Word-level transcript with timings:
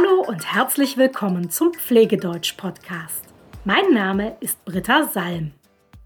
Hallo 0.00 0.22
und 0.22 0.54
herzlich 0.54 0.96
willkommen 0.96 1.50
zum 1.50 1.74
Pflegedeutsch-Podcast. 1.74 3.24
Mein 3.64 3.92
Name 3.92 4.36
ist 4.40 4.64
Britta 4.64 5.04
Salm. 5.04 5.52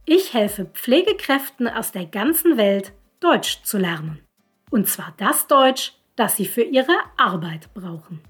Ich 0.04 0.34
helfe 0.34 0.64
Pflegekräften 0.64 1.68
aus 1.68 1.92
der 1.92 2.06
ganzen 2.06 2.56
Welt, 2.56 2.92
Deutsch 3.20 3.62
zu 3.62 3.78
lernen. 3.78 4.26
Und 4.70 4.88
zwar 4.88 5.14
das 5.18 5.46
Deutsch, 5.46 5.92
das 6.16 6.36
sie 6.36 6.46
für 6.46 6.62
ihre 6.62 6.96
Arbeit 7.16 7.72
brauchen. 7.74 8.20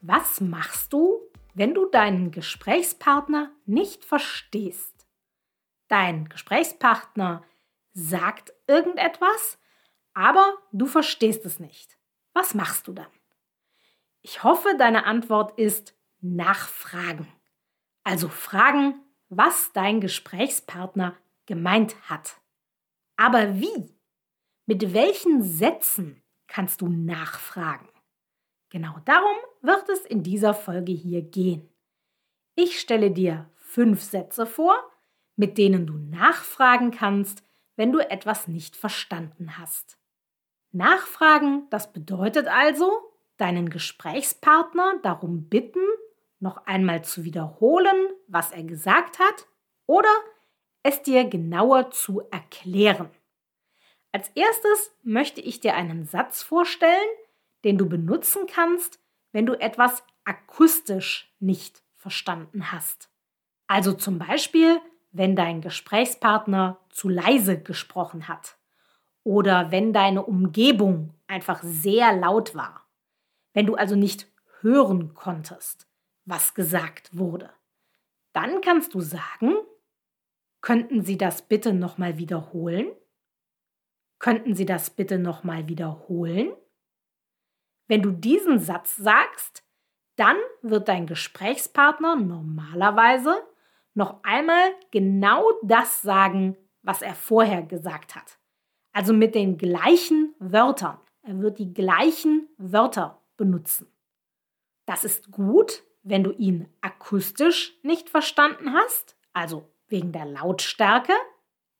Was 0.00 0.40
machst 0.40 0.92
du, 0.92 1.18
wenn 1.54 1.74
du 1.74 1.86
deinen 1.86 2.30
Gesprächspartner 2.30 3.50
nicht 3.66 4.04
verstehst? 4.04 5.06
Dein 5.88 6.28
Gesprächspartner 6.28 7.42
sagt 7.92 8.54
irgendetwas, 8.66 9.58
aber 10.14 10.54
du 10.72 10.86
verstehst 10.86 11.44
es 11.44 11.60
nicht. 11.60 11.98
Was 12.32 12.54
machst 12.54 12.88
du 12.88 12.92
dann? 12.92 13.06
Ich 14.26 14.42
hoffe, 14.42 14.74
deine 14.78 15.04
Antwort 15.04 15.58
ist 15.58 15.94
nachfragen. 16.22 17.28
Also 18.04 18.30
fragen, 18.30 18.94
was 19.28 19.70
dein 19.74 20.00
Gesprächspartner 20.00 21.14
gemeint 21.44 21.94
hat. 22.08 22.40
Aber 23.18 23.60
wie? 23.60 23.94
Mit 24.64 24.94
welchen 24.94 25.42
Sätzen 25.42 26.22
kannst 26.46 26.80
du 26.80 26.88
nachfragen? 26.88 27.86
Genau 28.70 28.98
darum 29.04 29.36
wird 29.60 29.90
es 29.90 30.06
in 30.06 30.22
dieser 30.22 30.54
Folge 30.54 30.92
hier 30.92 31.20
gehen. 31.20 31.68
Ich 32.54 32.80
stelle 32.80 33.10
dir 33.10 33.50
fünf 33.56 34.00
Sätze 34.00 34.46
vor, 34.46 34.74
mit 35.36 35.58
denen 35.58 35.86
du 35.86 35.98
nachfragen 35.98 36.92
kannst, 36.92 37.44
wenn 37.76 37.92
du 37.92 37.98
etwas 37.98 38.48
nicht 38.48 38.74
verstanden 38.74 39.58
hast. 39.58 39.98
Nachfragen, 40.72 41.68
das 41.68 41.92
bedeutet 41.92 42.46
also, 42.46 43.03
deinen 43.36 43.68
Gesprächspartner 43.68 45.00
darum 45.02 45.48
bitten, 45.48 45.82
noch 46.40 46.66
einmal 46.66 47.04
zu 47.04 47.24
wiederholen, 47.24 47.96
was 48.28 48.52
er 48.52 48.62
gesagt 48.64 49.18
hat, 49.18 49.46
oder 49.86 50.10
es 50.82 51.02
dir 51.02 51.24
genauer 51.24 51.90
zu 51.90 52.22
erklären. 52.30 53.10
Als 54.12 54.28
erstes 54.34 54.94
möchte 55.02 55.40
ich 55.40 55.60
dir 55.60 55.74
einen 55.74 56.04
Satz 56.04 56.42
vorstellen, 56.42 56.92
den 57.64 57.78
du 57.78 57.88
benutzen 57.88 58.46
kannst, 58.46 59.00
wenn 59.32 59.46
du 59.46 59.54
etwas 59.54 60.04
akustisch 60.24 61.34
nicht 61.40 61.82
verstanden 61.96 62.70
hast. 62.70 63.10
Also 63.66 63.92
zum 63.92 64.18
Beispiel, 64.18 64.80
wenn 65.10 65.34
dein 65.34 65.60
Gesprächspartner 65.60 66.78
zu 66.90 67.08
leise 67.08 67.60
gesprochen 67.60 68.28
hat 68.28 68.56
oder 69.22 69.70
wenn 69.70 69.92
deine 69.92 70.22
Umgebung 70.22 71.14
einfach 71.26 71.62
sehr 71.62 72.14
laut 72.14 72.54
war. 72.54 72.83
Wenn 73.54 73.66
du 73.66 73.76
also 73.76 73.96
nicht 73.96 74.30
hören 74.60 75.14
konntest, 75.14 75.88
was 76.26 76.54
gesagt 76.54 77.16
wurde, 77.16 77.50
dann 78.32 78.60
kannst 78.60 78.94
du 78.94 79.00
sagen, 79.00 79.54
könnten 80.60 81.02
Sie 81.02 81.16
das 81.16 81.42
bitte 81.42 81.72
nochmal 81.72 82.18
wiederholen? 82.18 82.88
Könnten 84.18 84.54
Sie 84.54 84.66
das 84.66 84.90
bitte 84.90 85.18
nochmal 85.18 85.68
wiederholen? 85.68 86.52
Wenn 87.86 88.02
du 88.02 88.10
diesen 88.10 88.58
Satz 88.58 88.96
sagst, 88.96 89.64
dann 90.16 90.36
wird 90.62 90.88
dein 90.88 91.06
Gesprächspartner 91.06 92.16
normalerweise 92.16 93.36
noch 93.94 94.22
einmal 94.24 94.74
genau 94.90 95.44
das 95.62 96.02
sagen, 96.02 96.56
was 96.82 97.02
er 97.02 97.14
vorher 97.14 97.62
gesagt 97.62 98.16
hat. 98.16 98.38
Also 98.92 99.12
mit 99.12 99.34
den 99.34 99.58
gleichen 99.58 100.34
Wörtern. 100.38 100.98
Er 101.22 101.38
wird 101.40 101.58
die 101.58 101.72
gleichen 101.72 102.48
Wörter 102.58 103.23
benutzen. 103.36 103.86
Das 104.86 105.04
ist 105.04 105.30
gut, 105.30 105.82
wenn 106.02 106.22
du 106.22 106.32
ihn 106.32 106.68
akustisch 106.80 107.78
nicht 107.82 108.10
verstanden 108.10 108.74
hast, 108.74 109.16
also 109.32 109.68
wegen 109.88 110.12
der 110.12 110.26
Lautstärke, 110.26 111.14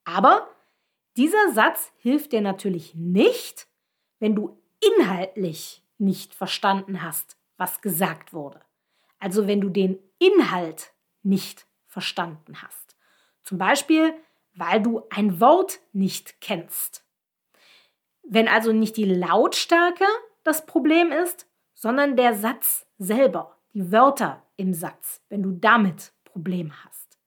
aber 0.04 0.48
dieser 1.16 1.52
Satz 1.52 1.92
hilft 1.98 2.32
dir 2.32 2.40
natürlich 2.40 2.94
nicht, 2.94 3.68
wenn 4.18 4.34
du 4.34 4.58
inhaltlich 4.80 5.82
nicht 5.98 6.34
verstanden 6.34 7.02
hast, 7.02 7.36
was 7.56 7.80
gesagt 7.82 8.32
wurde. 8.32 8.60
Also 9.18 9.46
wenn 9.46 9.60
du 9.60 9.68
den 9.68 9.98
Inhalt 10.18 10.92
nicht 11.22 11.66
verstanden 11.86 12.62
hast. 12.62 12.96
Zum 13.42 13.58
Beispiel, 13.58 14.14
weil 14.54 14.82
du 14.82 15.02
ein 15.10 15.40
Wort 15.40 15.80
nicht 15.92 16.40
kennst. 16.40 17.04
Wenn 18.22 18.48
also 18.48 18.72
nicht 18.72 18.96
die 18.96 19.04
Lautstärke 19.04 20.06
das 20.44 20.66
Problem 20.66 21.10
ist, 21.10 21.48
sondern 21.74 22.16
der 22.16 22.34
Satz 22.34 22.86
selber, 22.98 23.58
die 23.72 23.90
Wörter 23.90 24.46
im 24.56 24.72
Satz, 24.72 25.22
wenn 25.28 25.42
du 25.42 25.52
damit 25.52 26.12
Probleme 26.24 26.72
hast. 26.84 27.18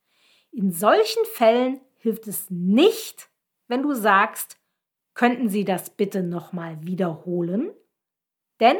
In 0.51 0.71
solchen 0.71 1.25
Fällen 1.33 1.81
hilft 1.97 2.27
es 2.27 2.49
nicht, 2.49 3.29
wenn 3.67 3.83
du 3.83 3.93
sagst, 3.93 4.57
könnten 5.13 5.49
Sie 5.49 5.65
das 5.65 5.89
bitte 5.89 6.23
nochmal 6.23 6.77
wiederholen? 6.83 7.73
Denn 8.59 8.77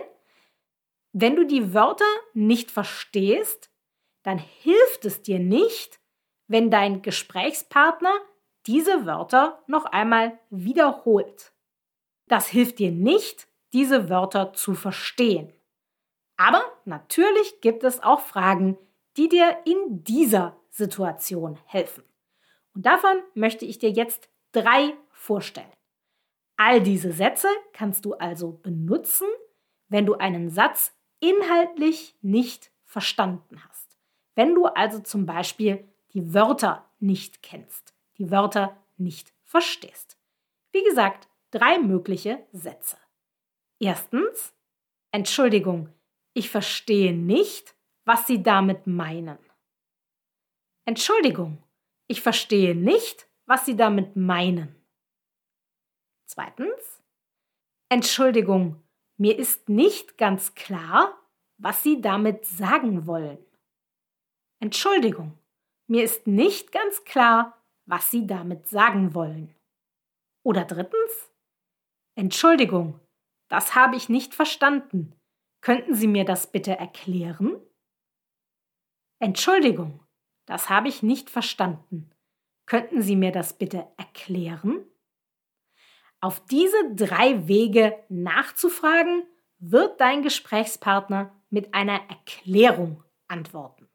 wenn 1.11 1.35
du 1.35 1.45
die 1.45 1.73
Wörter 1.73 2.05
nicht 2.33 2.71
verstehst, 2.71 3.71
dann 4.23 4.37
hilft 4.37 5.05
es 5.05 5.21
dir 5.21 5.39
nicht, 5.39 5.99
wenn 6.47 6.69
dein 6.69 7.01
Gesprächspartner 7.01 8.13
diese 8.65 9.05
Wörter 9.05 9.63
noch 9.67 9.85
einmal 9.85 10.39
wiederholt. 10.49 11.53
Das 12.27 12.47
hilft 12.47 12.79
dir 12.79 12.91
nicht, 12.91 13.47
diese 13.73 14.09
Wörter 14.09 14.53
zu 14.53 14.73
verstehen. 14.73 15.53
Aber 16.37 16.63
natürlich 16.85 17.61
gibt 17.61 17.83
es 17.83 18.01
auch 18.01 18.21
Fragen, 18.21 18.77
die 19.17 19.27
dir 19.27 19.57
in 19.65 20.03
dieser 20.03 20.55
Situation 20.69 21.57
helfen. 21.65 22.03
Und 22.73 22.85
davon 22.85 23.17
möchte 23.33 23.65
ich 23.65 23.79
dir 23.79 23.89
jetzt 23.89 24.29
drei 24.51 24.93
vorstellen. 25.11 25.71
All 26.57 26.81
diese 26.81 27.11
Sätze 27.11 27.47
kannst 27.73 28.05
du 28.05 28.13
also 28.13 28.51
benutzen, 28.51 29.27
wenn 29.89 30.05
du 30.05 30.15
einen 30.15 30.49
Satz 30.49 30.93
inhaltlich 31.19 32.15
nicht 32.21 32.71
verstanden 32.85 33.63
hast. 33.67 33.97
Wenn 34.35 34.53
du 34.53 34.65
also 34.65 34.99
zum 34.99 35.25
Beispiel 35.25 35.87
die 36.13 36.33
Wörter 36.33 36.89
nicht 36.99 37.41
kennst, 37.41 37.95
die 38.17 38.31
Wörter 38.31 38.77
nicht 38.97 39.33
verstehst. 39.43 40.17
Wie 40.71 40.83
gesagt, 40.83 41.27
drei 41.51 41.79
mögliche 41.79 42.45
Sätze. 42.51 42.97
Erstens, 43.79 44.53
Entschuldigung, 45.11 45.93
ich 46.33 46.49
verstehe 46.49 47.13
nicht, 47.13 47.75
was 48.05 48.25
Sie 48.25 48.41
damit 48.41 48.87
meinen. 48.87 49.37
Entschuldigung, 50.85 51.61
ich 52.07 52.21
verstehe 52.21 52.75
nicht, 52.75 53.27
was 53.45 53.65
Sie 53.65 53.75
damit 53.75 54.15
meinen. 54.15 54.75
Zweitens, 56.25 57.01
Entschuldigung, 57.89 58.83
mir 59.17 59.37
ist 59.37 59.69
nicht 59.69 60.17
ganz 60.17 60.55
klar, 60.55 61.17
was 61.57 61.83
Sie 61.83 62.01
damit 62.01 62.45
sagen 62.45 63.07
wollen. 63.07 63.43
Entschuldigung, 64.59 65.37
mir 65.87 66.03
ist 66.03 66.27
nicht 66.27 66.71
ganz 66.71 67.03
klar, 67.03 67.61
was 67.85 68.11
Sie 68.11 68.27
damit 68.27 68.67
sagen 68.67 69.13
wollen. 69.13 69.55
Oder 70.43 70.65
drittens, 70.65 71.31
Entschuldigung, 72.15 72.99
das 73.47 73.75
habe 73.75 73.95
ich 73.95 74.09
nicht 74.09 74.33
verstanden. 74.33 75.13
Könnten 75.61 75.95
Sie 75.95 76.07
mir 76.07 76.25
das 76.25 76.51
bitte 76.51 76.77
erklären? 76.77 77.57
Entschuldigung, 79.19 80.03
das 80.45 80.69
habe 80.69 80.87
ich 80.87 81.03
nicht 81.03 81.29
verstanden. 81.29 82.11
Könnten 82.65 83.01
Sie 83.01 83.15
mir 83.15 83.31
das 83.31 83.57
bitte 83.57 83.87
erklären? 83.97 84.85
Auf 86.19 86.45
diese 86.45 86.95
drei 86.95 87.47
Wege 87.47 87.97
nachzufragen, 88.09 89.23
wird 89.59 89.99
dein 89.99 90.21
Gesprächspartner 90.21 91.33
mit 91.49 91.73
einer 91.73 91.99
Erklärung 92.09 93.03
antworten. 93.27 93.87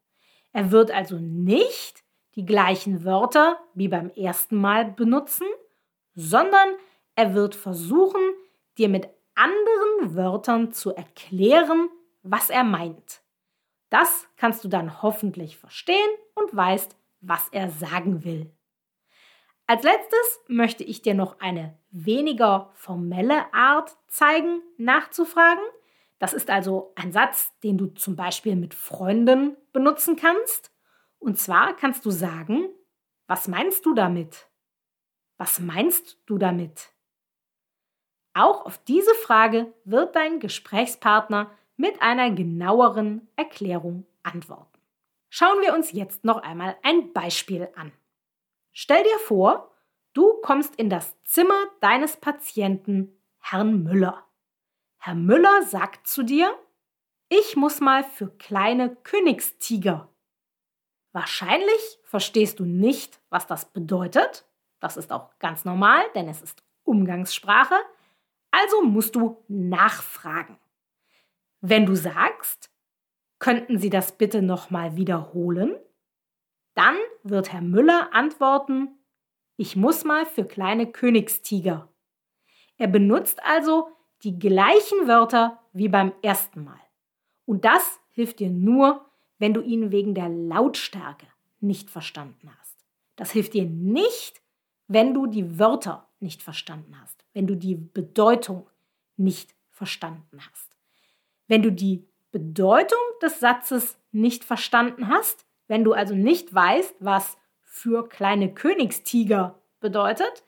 Er 0.52 0.70
wird 0.70 0.90
also 0.90 1.18
nicht 1.18 2.02
die 2.34 2.44
gleichen 2.44 3.04
Wörter 3.04 3.58
wie 3.74 3.88
beim 3.88 4.10
ersten 4.10 4.56
Mal 4.56 4.86
benutzen, 4.86 5.46
sondern 6.14 6.74
er 7.14 7.34
wird 7.34 7.54
versuchen, 7.54 8.20
dir 8.78 8.88
mit 8.88 9.08
anderen 9.34 10.14
Wörtern 10.14 10.72
zu 10.72 10.94
erklären, 10.94 11.88
was 12.22 12.50
er 12.50 12.64
meint. 12.64 13.22
Das 13.90 14.26
kannst 14.36 14.64
du 14.64 14.68
dann 14.68 15.02
hoffentlich 15.02 15.58
verstehen 15.58 16.10
und 16.34 16.54
weißt, 16.54 16.96
was 17.20 17.48
er 17.50 17.70
sagen 17.70 18.24
will. 18.24 18.50
Als 19.66 19.84
letztes 19.84 20.40
möchte 20.48 20.84
ich 20.84 21.02
dir 21.02 21.14
noch 21.14 21.40
eine 21.40 21.78
weniger 21.90 22.70
formelle 22.74 23.52
Art 23.54 23.96
zeigen, 24.08 24.62
nachzufragen. 24.76 25.62
Das 26.18 26.32
ist 26.32 26.50
also 26.50 26.92
ein 26.94 27.12
Satz, 27.12 27.52
den 27.60 27.78
du 27.78 27.86
zum 27.86 28.16
Beispiel 28.16 28.56
mit 28.56 28.74
Freunden 28.74 29.56
benutzen 29.72 30.16
kannst. 30.16 30.72
Und 31.18 31.38
zwar 31.38 31.74
kannst 31.76 32.04
du 32.04 32.10
sagen, 32.10 32.68
was 33.26 33.48
meinst 33.48 33.86
du 33.86 33.94
damit? 33.94 34.48
Was 35.38 35.60
meinst 35.60 36.18
du 36.26 36.38
damit? 36.38 36.91
Auch 38.34 38.64
auf 38.64 38.78
diese 38.84 39.14
Frage 39.14 39.72
wird 39.84 40.16
dein 40.16 40.40
Gesprächspartner 40.40 41.50
mit 41.76 42.00
einer 42.00 42.30
genaueren 42.30 43.28
Erklärung 43.36 44.06
antworten. 44.22 44.78
Schauen 45.28 45.60
wir 45.62 45.74
uns 45.74 45.92
jetzt 45.92 46.24
noch 46.24 46.42
einmal 46.42 46.76
ein 46.82 47.12
Beispiel 47.12 47.68
an. 47.74 47.92
Stell 48.72 49.02
dir 49.02 49.18
vor, 49.20 49.70
du 50.12 50.40
kommst 50.42 50.76
in 50.76 50.90
das 50.90 51.14
Zimmer 51.24 51.66
deines 51.80 52.16
Patienten, 52.16 53.18
Herrn 53.38 53.82
Müller. 53.82 54.24
Herr 54.98 55.14
Müller 55.14 55.62
sagt 55.64 56.06
zu 56.06 56.22
dir, 56.22 56.54
ich 57.28 57.56
muss 57.56 57.80
mal 57.80 58.04
für 58.04 58.28
kleine 58.28 58.94
Königstiger. 58.94 60.08
Wahrscheinlich 61.12 61.98
verstehst 62.04 62.60
du 62.60 62.64
nicht, 62.64 63.20
was 63.28 63.46
das 63.46 63.66
bedeutet. 63.66 64.46
Das 64.80 64.96
ist 64.96 65.12
auch 65.12 65.38
ganz 65.38 65.64
normal, 65.64 66.02
denn 66.14 66.28
es 66.28 66.40
ist 66.42 66.62
Umgangssprache. 66.84 67.74
Also 68.52 68.82
musst 68.82 69.16
du 69.16 69.42
nachfragen. 69.48 70.56
Wenn 71.60 71.86
du 71.86 71.96
sagst, 71.96 72.70
könnten 73.40 73.78
Sie 73.78 73.90
das 73.90 74.16
bitte 74.18 74.42
nochmal 74.42 74.94
wiederholen? 74.94 75.74
Dann 76.74 76.96
wird 77.24 77.52
Herr 77.52 77.60
Müller 77.60 78.10
antworten, 78.12 78.88
ich 79.56 79.74
muss 79.74 80.04
mal 80.04 80.26
für 80.26 80.44
kleine 80.44 80.90
Königstiger. 80.90 81.88
Er 82.76 82.88
benutzt 82.88 83.42
also 83.44 83.88
die 84.22 84.38
gleichen 84.38 85.08
Wörter 85.08 85.60
wie 85.72 85.88
beim 85.88 86.12
ersten 86.22 86.64
Mal. 86.64 86.80
Und 87.46 87.64
das 87.64 88.00
hilft 88.10 88.40
dir 88.40 88.50
nur, 88.50 89.06
wenn 89.38 89.54
du 89.54 89.60
ihn 89.60 89.90
wegen 89.90 90.14
der 90.14 90.28
Lautstärke 90.28 91.26
nicht 91.60 91.90
verstanden 91.90 92.50
hast. 92.58 92.76
Das 93.16 93.30
hilft 93.30 93.54
dir 93.54 93.64
nicht, 93.64 94.41
wenn 94.92 95.14
du 95.14 95.26
die 95.26 95.58
Wörter 95.58 96.08
nicht 96.20 96.42
verstanden 96.42 97.00
hast, 97.00 97.24
wenn 97.32 97.46
du 97.46 97.56
die 97.56 97.74
Bedeutung 97.74 98.68
nicht 99.16 99.54
verstanden 99.70 100.38
hast. 100.38 100.76
Wenn 101.48 101.62
du 101.62 101.70
die 101.70 102.06
Bedeutung 102.30 102.98
des 103.20 103.40
Satzes 103.40 103.98
nicht 104.10 104.44
verstanden 104.44 105.08
hast, 105.08 105.44
wenn 105.68 105.84
du 105.84 105.92
also 105.92 106.14
nicht 106.14 106.54
weißt, 106.54 106.96
was 107.00 107.36
für 107.62 108.08
kleine 108.08 108.52
Königstiger 108.52 109.58
bedeutet, 109.80 110.44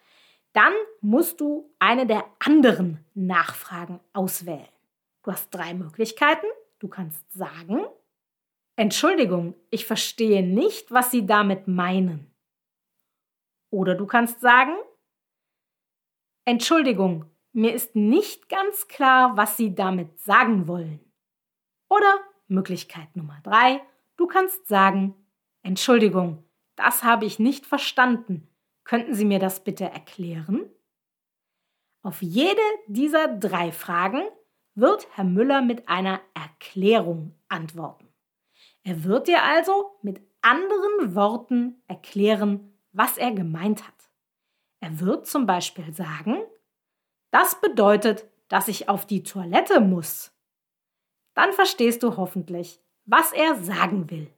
dann 0.52 0.72
musst 1.00 1.40
du 1.40 1.70
eine 1.78 2.06
der 2.06 2.24
anderen 2.38 3.04
Nachfragen 3.14 4.00
auswählen. 4.12 4.68
Du 5.22 5.32
hast 5.32 5.50
drei 5.50 5.74
Möglichkeiten. 5.74 6.46
Du 6.78 6.88
kannst 6.88 7.32
sagen, 7.32 7.84
Entschuldigung, 8.76 9.54
ich 9.70 9.86
verstehe 9.86 10.42
nicht, 10.42 10.90
was 10.90 11.10
Sie 11.10 11.26
damit 11.26 11.66
meinen. 11.66 12.33
Oder 13.74 13.96
du 13.96 14.06
kannst 14.06 14.40
sagen, 14.40 14.76
Entschuldigung, 16.44 17.24
mir 17.52 17.74
ist 17.74 17.96
nicht 17.96 18.48
ganz 18.48 18.86
klar, 18.86 19.36
was 19.36 19.56
Sie 19.56 19.74
damit 19.74 20.20
sagen 20.20 20.68
wollen. 20.68 21.00
Oder 21.88 22.20
Möglichkeit 22.46 23.16
Nummer 23.16 23.40
drei, 23.42 23.82
du 24.16 24.28
kannst 24.28 24.68
sagen, 24.68 25.16
Entschuldigung, 25.62 26.44
das 26.76 27.02
habe 27.02 27.24
ich 27.24 27.40
nicht 27.40 27.66
verstanden. 27.66 28.48
Könnten 28.84 29.12
Sie 29.12 29.24
mir 29.24 29.40
das 29.40 29.64
bitte 29.64 29.86
erklären? 29.86 30.70
Auf 32.02 32.22
jede 32.22 32.62
dieser 32.86 33.26
drei 33.26 33.72
Fragen 33.72 34.22
wird 34.76 35.08
Herr 35.16 35.24
Müller 35.24 35.62
mit 35.62 35.88
einer 35.88 36.20
Erklärung 36.34 37.36
antworten. 37.48 38.06
Er 38.84 39.02
wird 39.02 39.26
dir 39.26 39.42
also 39.42 39.98
mit 40.00 40.20
anderen 40.42 41.16
Worten 41.16 41.82
erklären, 41.88 42.70
was 42.94 43.18
er 43.18 43.32
gemeint 43.32 43.86
hat. 43.86 44.10
Er 44.80 45.00
wird 45.00 45.26
zum 45.26 45.46
Beispiel 45.46 45.92
sagen, 45.92 46.42
das 47.30 47.60
bedeutet, 47.60 48.26
dass 48.48 48.68
ich 48.68 48.88
auf 48.88 49.06
die 49.06 49.22
Toilette 49.22 49.80
muss. 49.80 50.32
Dann 51.34 51.52
verstehst 51.52 52.02
du 52.02 52.16
hoffentlich, 52.16 52.80
was 53.04 53.32
er 53.32 53.56
sagen 53.56 54.10
will. 54.10 54.32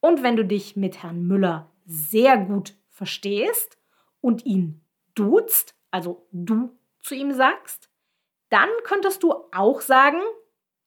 Und 0.00 0.22
wenn 0.22 0.36
du 0.36 0.44
dich 0.44 0.76
mit 0.76 1.02
Herrn 1.02 1.26
Müller 1.26 1.70
sehr 1.84 2.38
gut 2.38 2.74
verstehst 2.88 3.78
und 4.20 4.46
ihn 4.46 4.84
duzt, 5.14 5.74
also 5.90 6.28
du 6.30 6.78
zu 7.00 7.14
ihm 7.14 7.32
sagst, 7.32 7.90
dann 8.50 8.68
könntest 8.84 9.22
du 9.22 9.34
auch 9.52 9.80
sagen, 9.80 10.20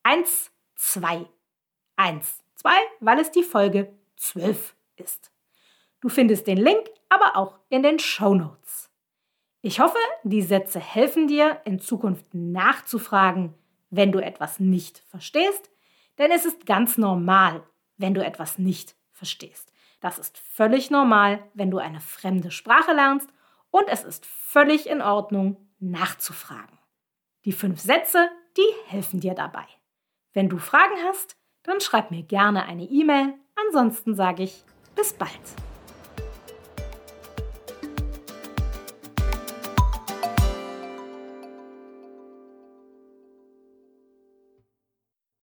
121, 0.06 2.44
weil 3.00 3.19
es 3.19 3.32
die 3.32 3.43
Folge 3.43 3.93
12 4.17 4.76
ist. 4.97 5.32
Du 6.00 6.08
findest 6.08 6.47
den 6.47 6.58
Link 6.58 6.87
aber 7.08 7.36
auch 7.36 7.58
in 7.70 7.82
den 7.82 7.98
Show 7.98 8.34
Notes. 8.34 8.89
Ich 9.63 9.81
hoffe, 9.81 9.98
die 10.22 10.43
Sätze 10.43 10.79
helfen 10.79 11.27
dir, 11.27 11.60
in 11.65 11.81
Zukunft 11.81 12.27
nachzufragen, 12.32 13.55
wenn 13.91 14.13
du 14.13 14.20
etwas 14.20 14.60
nicht 14.60 15.03
verstehst, 15.08 15.70
denn 16.19 16.31
es 16.31 16.44
ist 16.44 16.67
ganz 16.67 16.98
normal, 16.98 17.65
wenn 17.96 18.15
du 18.15 18.25
etwas 18.25 18.58
nicht 18.58 18.94
verstehst. 19.13 19.72
Das 20.01 20.20
ist 20.20 20.39
völlig 20.39 20.91
normal, 20.91 21.43
wenn 21.55 21.72
du 21.72 21.79
eine 21.79 22.01
fremde 22.01 22.53
Sprache 22.53 22.93
lernst 22.93 23.29
und 23.72 23.89
es 23.89 24.05
ist 24.05 24.25
völlig 24.25 24.89
in 24.89 25.03
Ordnung, 25.03 25.56
nachzufragen. 25.81 26.79
Die 27.44 27.53
fünf 27.53 27.81
Sätze, 27.81 28.31
die 28.56 28.72
helfen 28.86 29.19
dir 29.19 29.34
dabei. 29.34 29.67
Wenn 30.36 30.50
du 30.50 30.58
Fragen 30.58 30.96
hast, 31.08 31.38
dann 31.62 31.81
schreib 31.81 32.10
mir 32.10 32.22
gerne 32.22 32.66
eine 32.66 32.82
E-Mail. 32.82 33.32
Ansonsten 33.55 34.14
sage 34.14 34.43
ich 34.43 34.66
bis 34.94 35.14
bald. 35.14 35.31